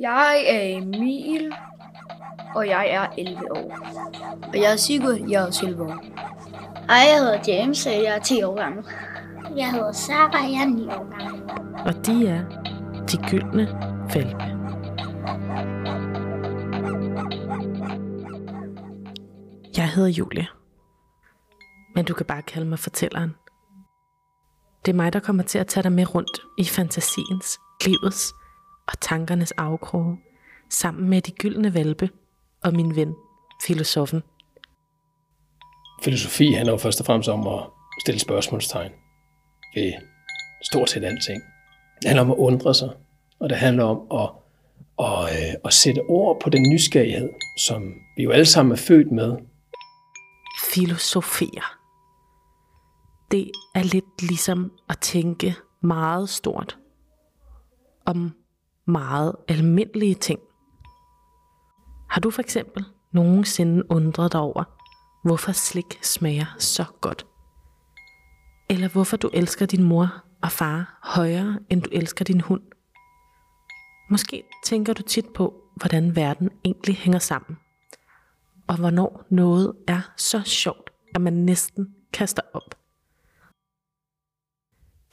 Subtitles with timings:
[0.00, 1.52] Jeg er Emil,
[2.54, 3.78] og jeg er 11 år.
[4.48, 6.04] Og jeg er Sigurd, jeg er også 11 år.
[6.86, 8.84] Hej, jeg hedder James, og jeg er 10 år gammel.
[9.56, 11.42] Jeg hedder Sarah, og jeg er 9 år gammel.
[11.86, 12.44] Og de er
[13.06, 13.66] de gyldne
[14.14, 14.44] valpe.
[19.76, 20.46] Jeg hedder Julie.
[21.94, 23.34] Men du kan bare kalde mig fortælleren.
[24.86, 28.32] Det er mig, der kommer til at tage dig med rundt i fantasiens, livets
[28.88, 30.18] og tankernes afkroge,
[30.70, 32.10] sammen med de gyldne valpe
[32.64, 33.14] og min ven,
[33.66, 34.22] filosofen.
[36.02, 37.60] Filosofi handler jo først og fremmest om at
[38.00, 38.92] stille spørgsmålstegn
[39.74, 39.92] ved
[40.62, 41.42] stort set alting.
[42.02, 42.90] Det handler om at undre sig,
[43.40, 44.30] og det handler om at,
[45.06, 47.28] at, at, at sætte ord på den nysgerrighed,
[47.58, 49.36] som vi jo alle sammen er født med.
[50.74, 51.64] Filosofere.
[53.30, 56.78] Det er lidt ligesom at tænke meget stort
[58.06, 58.32] om
[58.88, 60.40] meget almindelige ting.
[62.10, 64.64] Har du for eksempel nogensinde undret dig over,
[65.24, 67.26] hvorfor slik smager så godt?
[68.70, 72.62] Eller hvorfor du elsker din mor og far højere, end du elsker din hund?
[74.10, 77.58] Måske tænker du tit på, hvordan verden egentlig hænger sammen.
[78.66, 82.74] Og hvornår noget er så sjovt, at man næsten kaster op.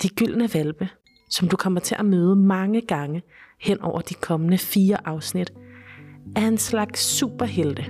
[0.02, 0.90] De gyldne valpe,
[1.38, 3.24] som du kommer til at møde mange gange
[3.60, 5.54] hen over de kommende fire afsnit,
[6.36, 7.86] er en slags superhelte,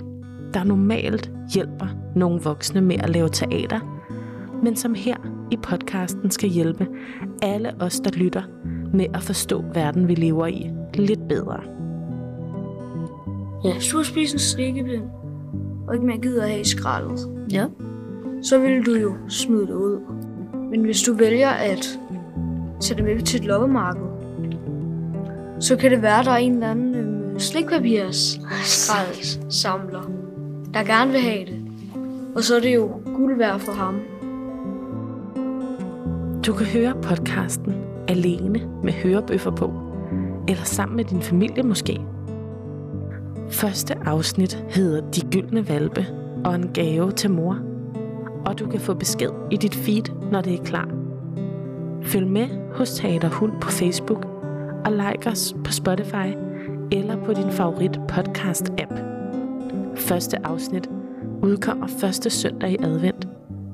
[0.54, 1.86] der normalt hjælper
[2.16, 3.80] nogle voksne med at lave teater,
[4.62, 5.16] men som her
[5.50, 6.86] i podcasten skal hjælpe
[7.42, 8.42] alle os, der lytter,
[8.94, 11.60] med at forstå verden, vi lever i lidt bedre.
[13.64, 15.04] Ja, hvis du har spist en slikkepind,
[15.88, 17.66] og ikke mere gider at have i skraldet, Ja.
[18.42, 20.00] så vil du jo smide det ud.
[20.70, 22.00] Men hvis du vælger at
[22.80, 24.06] tage det med til et loppemarked,
[25.60, 28.38] så kan det være, der er en eller anden øh, slikpapirs
[30.74, 31.62] der gerne vil have det.
[32.34, 34.00] Og så er det jo guld værd for ham.
[36.46, 37.74] Du kan høre podcasten
[38.08, 39.72] alene med hørebøffer på,
[40.48, 42.00] eller sammen med din familie måske.
[43.50, 46.06] Første afsnit hedder De Gyldne Valpe
[46.44, 47.58] og en gave til mor.
[48.46, 51.05] Og du kan få besked i dit feed, når det er klar.
[52.02, 54.24] Følg med hos Teater Hund på Facebook
[54.84, 56.34] og like os på Spotify
[56.92, 58.92] eller på din favorit podcast app.
[59.96, 60.90] Første afsnit
[61.42, 63.28] udkommer første søndag i advent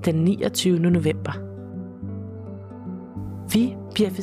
[0.05, 0.79] den 29.
[0.79, 1.33] november.
[3.53, 4.23] Vi bliver ved